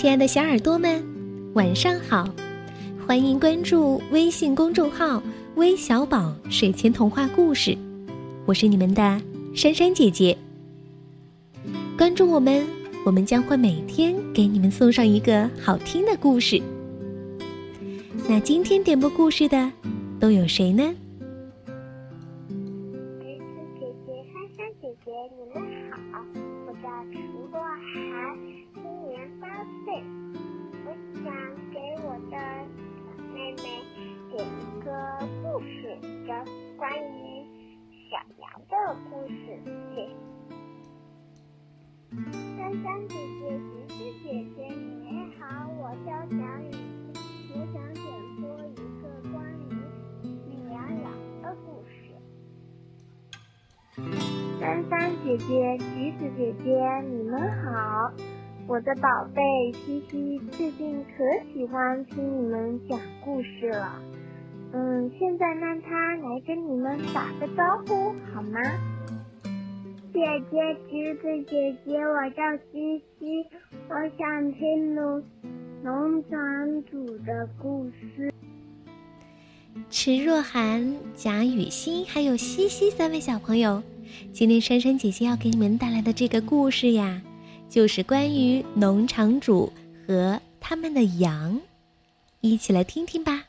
[0.00, 1.04] 亲爱的小耳朵们，
[1.52, 2.26] 晚上好！
[3.06, 5.22] 欢迎关注微信公众号
[5.56, 7.76] “微小宝睡前童话故事”，
[8.48, 9.20] 我是你们的
[9.54, 10.34] 珊珊姐姐。
[11.98, 12.66] 关注我们，
[13.04, 16.58] 我们将会每天给你们送上一个好听的故事。
[18.26, 19.70] 那今天点播故事的
[20.18, 20.94] 都有谁呢？
[54.80, 58.10] 珊珊姐姐、橘子姐姐，你们好！
[58.66, 64.00] 我的宝贝西西最近可喜欢听你们讲故事了。
[64.72, 68.58] 嗯，现在让她来跟你们打个招呼好吗？
[70.14, 73.46] 姐姐、橘子姐姐，我叫西西，
[73.90, 75.22] 我想听农
[75.82, 78.32] 农场主的故事。
[79.90, 83.82] 池若涵、贾雨欣还有西西三位小朋友，
[84.32, 87.20] 今天珊珊姐姐要给你们带来的这个故事呀，
[87.68, 89.72] 就是关于农场主
[90.06, 91.60] 和他们的羊，
[92.40, 93.42] 一起来听听吧。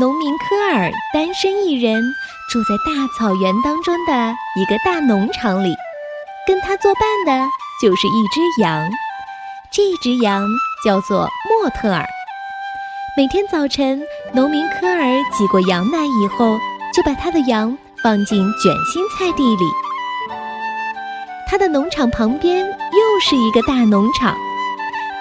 [0.00, 2.02] 农民科尔单身一人，
[2.50, 5.74] 住在大草原当中的一个大农场里，
[6.46, 7.48] 跟他作伴的
[7.82, 8.88] 就是一只羊，
[9.72, 10.46] 这只羊
[10.84, 12.06] 叫做莫特尔。
[13.16, 14.00] 每天早晨，
[14.32, 15.04] 农民科尔
[15.36, 16.56] 挤过羊奶以后，
[16.98, 19.64] 就把他的羊放进卷心菜地里。
[21.48, 24.34] 他的农场旁边又是一个大农场，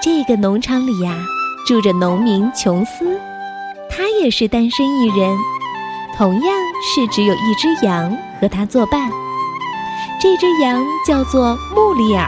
[0.02, 1.16] 这个农场里呀，
[1.68, 3.22] 住着农民琼斯，
[3.92, 5.38] 他也是单身一人，
[6.18, 9.12] 同样是只有一只羊和他作伴。
[10.20, 12.28] 这只羊叫做穆里尔。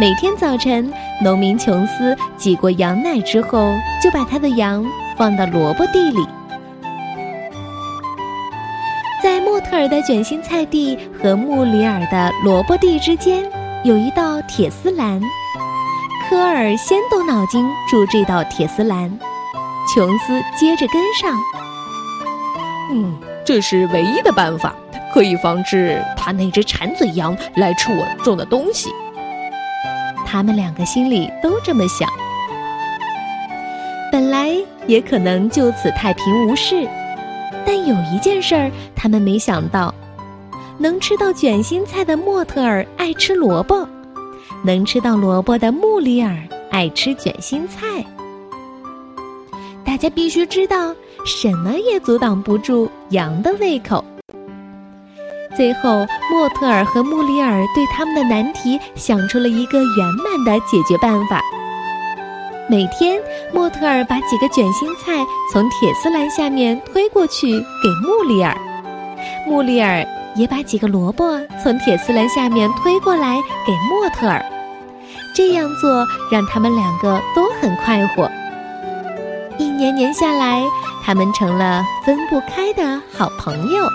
[0.00, 0.90] 每天早晨，
[1.22, 4.82] 农民琼斯挤过羊奶之后，就把他的羊
[5.14, 6.26] 放到萝卜地里。
[9.74, 13.44] 尔的卷心菜地和穆里尔的萝卜地之间，
[13.82, 15.20] 有一道铁丝栏。
[16.28, 19.10] 科尔先动脑筋筑这道铁丝栏，
[19.92, 21.36] 琼斯接着跟上。
[22.90, 24.74] 嗯，这是唯一的办法，
[25.12, 28.90] 可以防止他那只馋嘴羊来吃我种的东西。
[30.24, 32.08] 他们两个心里都这么想。
[34.10, 34.50] 本来
[34.86, 36.88] 也可能就此太平无事，
[37.66, 39.94] 但有一件事儿他们没想到：
[40.78, 43.86] 能吃到卷心菜的莫特尔爱吃萝卜，
[44.64, 46.36] 能吃到萝卜的穆里尔
[46.70, 48.04] 爱吃卷心菜。
[49.84, 50.94] 大家必须知道，
[51.24, 54.04] 什么也阻挡不住羊的胃口。
[55.56, 61.40] 最后，莫特尔和穆里尔对他们的难题想出了一个圆满的解决办法。
[62.66, 63.20] 每天，
[63.52, 65.12] 莫特尔把几个卷心菜
[65.52, 68.56] 从铁丝栏下面推过去给穆里尔，
[69.46, 70.02] 穆里尔
[70.34, 73.36] 也把几个萝卜从铁丝栏下面推过来
[73.66, 74.42] 给莫特尔。
[75.36, 78.30] 这样做让他们两个都很快活。
[79.58, 80.62] 一年年下来，
[81.04, 83.86] 他们成了分不开的好朋友。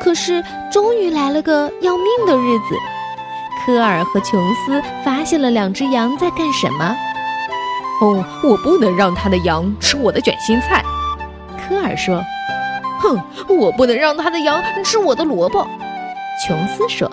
[0.00, 0.42] 可是，
[0.72, 2.74] 终于来了个要命的日子。
[3.64, 6.96] 科尔和琼斯发现了两只羊在干什么。
[8.00, 10.82] 哦，我不能让他的羊吃我的卷心菜，
[11.58, 12.22] 科尔说。
[13.02, 13.18] 哼，
[13.48, 15.66] 我不能让他的羊吃我的萝卜，
[16.46, 17.10] 琼斯说。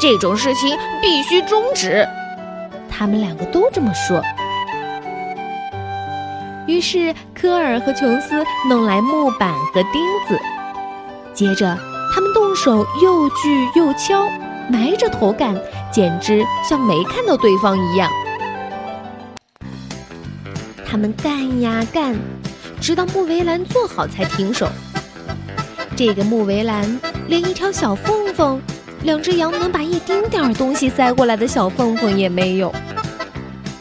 [0.00, 2.06] 这种事情必须终止，
[2.88, 4.22] 他们两个都这么说。
[6.66, 10.38] 于是，科尔和琼斯弄来木板和钉子。
[11.32, 11.76] 接着，
[12.14, 14.28] 他们动手又锯又敲，
[14.68, 15.56] 埋着头干，
[15.92, 18.10] 简直像没看到对方一样。
[20.90, 22.16] 他们干呀干，
[22.80, 24.66] 直到木围栏做好才停手。
[25.94, 28.58] 这个木围栏连一条小缝缝，
[29.02, 32.74] 两只羊能把一丁点儿东西塞过来的小缝缝也没有。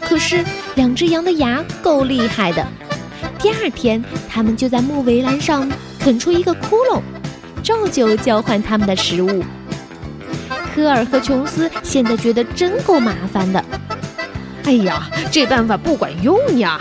[0.02, 0.44] 可是，
[0.76, 2.68] 两只羊的牙够厉害的。
[3.40, 7.02] 第二天，他们就在木围栏上啃出一个窟窿。
[7.64, 9.44] 照旧交换他们的食物。
[10.74, 13.64] 科尔和琼斯现在觉得真够麻烦的。
[14.64, 16.80] 哎呀，这办法不管用呀！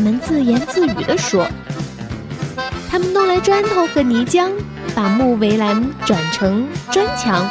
[0.00, 1.46] 们自言自语地说。
[2.90, 4.50] 他们弄来砖头和泥浆，
[4.94, 7.48] 把木围栏转成砖墙，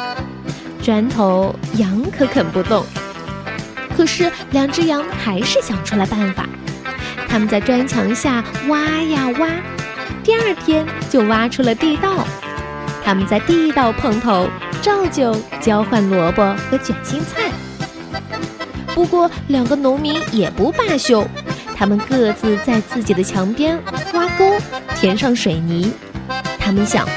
[0.82, 2.84] 砖头羊可啃不动。
[3.96, 6.46] 可是两只羊还是想出了办法，
[7.26, 9.48] 他们在砖墙下挖呀挖，
[10.22, 12.26] 第二天就挖出了地道。
[13.02, 14.48] 他们在地道碰头，
[14.82, 17.50] 照旧交换萝卜和卷心菜。
[18.94, 21.26] 不过，两个农民也不罢休，
[21.80, 23.82] 他们各自在自己的墙边
[24.12, 24.54] 挖沟，
[24.94, 25.90] 填上水泥。
[26.58, 27.08] 他们想，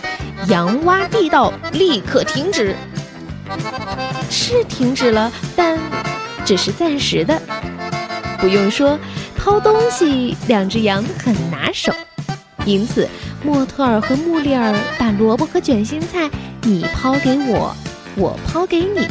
[0.47, 2.73] 羊挖地道立刻停止。
[4.29, 5.77] 是停止了，但
[6.45, 7.37] 只是暂时的。
[8.39, 8.97] 不用说，
[9.35, 11.93] 抛东西，两只羊很拿手，
[12.63, 13.05] 因此。
[13.43, 16.29] 莫特尔和穆里尔把萝卜和卷心菜
[16.61, 17.75] 你抛给我，
[18.15, 19.09] 我抛给你，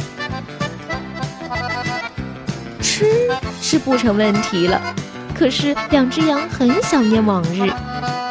[2.81, 3.05] 吃
[3.61, 4.81] 是不成问题了。
[5.35, 7.69] 可是两只羊很想念往日，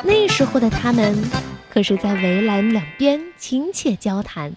[0.04, 1.16] 那时候的他们
[1.68, 4.52] 可是在围栏两边亲切交谈。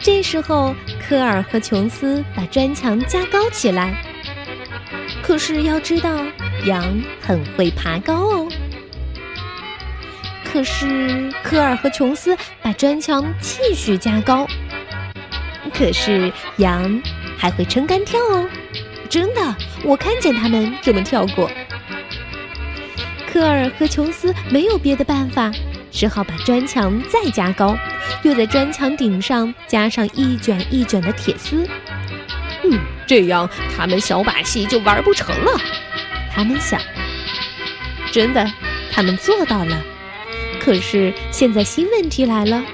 [0.00, 3.94] 这时候，科尔和琼斯把砖墙加高起来。
[5.22, 6.10] 可是要知道，
[6.64, 8.48] 羊很会爬高哦。
[10.44, 14.46] 可是科尔和琼斯把砖墙继续加高。
[15.74, 17.02] 可是羊
[17.36, 18.48] 还会撑杆跳哦，
[19.08, 21.50] 真的，我看见他们这么跳过。
[23.26, 25.52] 科尔和琼斯没有别的办法，
[25.90, 27.76] 只好把砖墙再加高，
[28.22, 31.68] 又在砖墙顶上加上一卷一卷的铁丝。
[32.64, 35.52] 嗯，这样他们小把戏就玩不成了。
[36.32, 36.80] 他们想，
[38.10, 38.50] 真的，
[38.90, 39.82] 他们做到了。
[40.58, 42.64] 可是现在新问题来了，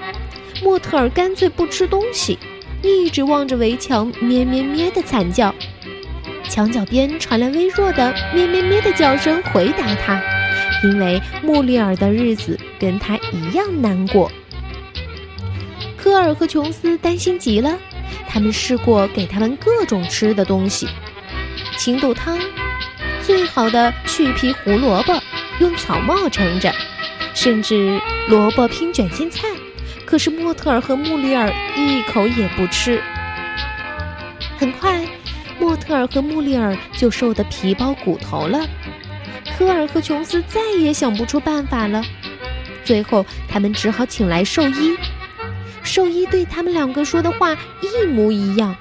[0.62, 2.38] 莫特尔干脆不吃东西，
[2.82, 5.54] 一直望着围墙咩咩咩的惨叫。
[6.52, 10.20] 墙角边传来微弱的咩咩咩的叫声回答他，
[10.84, 14.31] 因为穆里尔的日子跟他一样难过。
[15.96, 17.78] 科尔和琼斯担心极了，
[18.28, 20.87] 他们试过给他们各种吃的东西：
[21.78, 22.38] 青豆汤，
[23.22, 25.19] 最好的去皮胡萝卜，
[25.58, 26.70] 用草帽盛着。
[27.32, 29.49] 甚至萝卜拼卷心菜，
[30.04, 33.02] 可是莫特尔和穆里尔一口也不吃。
[34.58, 35.00] 很快，
[35.62, 38.67] 莫特尔和穆里尔就瘦得皮包骨头了。
[39.56, 42.03] 科尔和琼斯再也想不出办法了。
[42.82, 44.99] 最后，他们只好请来兽医。
[45.85, 48.75] 兽医对他们两个说的话一模一样。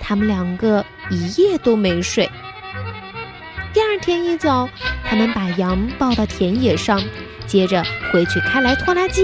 [0.00, 2.30] 他们两个一夜都没睡。
[3.74, 4.70] 第二天一早，
[5.04, 6.98] 他们把羊抱到田野上。
[7.46, 9.22] 接着回去开来拖拉机，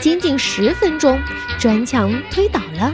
[0.00, 1.20] 仅仅十分钟，
[1.56, 2.92] 砖墙推倒了。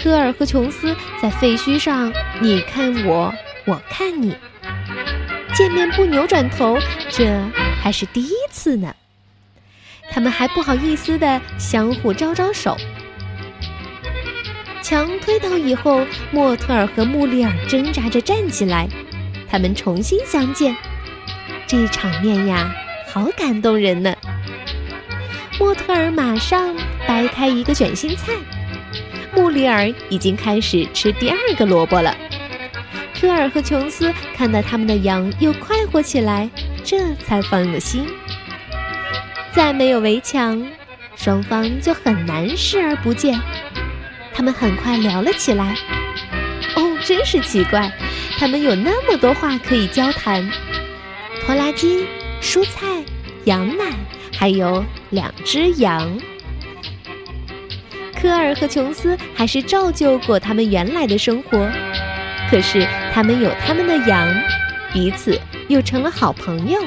[0.00, 3.34] 科尔和琼斯在废墟上，你看我，
[3.66, 4.32] 我看你，
[5.54, 6.78] 见面不扭转头，
[7.10, 7.26] 这
[7.82, 8.94] 还是第一次呢。
[10.10, 12.76] 他们还不好意思的相互招招手。
[14.80, 18.88] 墙推倒以后，莫特尔和穆里尔挣扎着站起来，
[19.50, 20.74] 他们重新相见。
[21.66, 22.72] 这场面呀，
[23.12, 24.14] 好感动人呢。
[25.58, 26.74] 莫特尔马上
[27.06, 28.32] 掰开一个卷心菜，
[29.34, 32.16] 穆里尔已经开始吃第二个萝卜了。
[33.18, 36.48] 科尔和琼斯看到他们的羊又快活起来，
[36.84, 38.06] 这才放了心。
[39.52, 40.64] 再没有围墙，
[41.16, 43.38] 双方就很难视而不见。
[44.32, 45.74] 他们很快聊了起来。
[46.76, 47.92] 哦，真是奇怪，
[48.38, 50.48] 他们有那么多话可以交谈。
[51.44, 52.06] 拖拉机、
[52.40, 52.86] 蔬菜、
[53.46, 53.90] 羊奶，
[54.36, 56.16] 还有两只羊。
[58.20, 61.70] 科尔和琼斯还是照旧过他们原来的生活，
[62.50, 64.28] 可是他们有他们的羊，
[64.92, 66.80] 彼此又成了好朋友。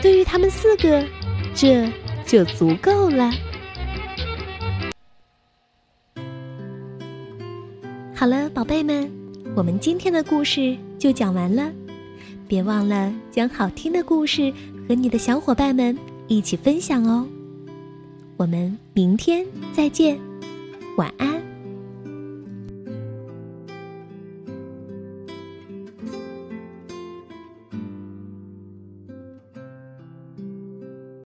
[0.00, 1.04] 对于他们四个，
[1.54, 1.86] 这
[2.24, 3.30] 就足够了。
[8.14, 9.10] 好了，宝贝们，
[9.54, 11.70] 我们今天的故事就讲完了。
[12.48, 14.50] 别忘了将好听的故事
[14.88, 15.96] 和你的小伙伴们
[16.28, 17.26] 一起分享哦。
[18.36, 20.18] 我们明天再见，
[20.96, 21.53] 晚安。